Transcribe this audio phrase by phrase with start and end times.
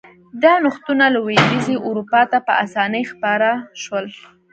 [0.43, 3.51] دا نوښتونه لوېدیځې اروپا ته په اسانۍ خپاره
[3.81, 4.05] شول.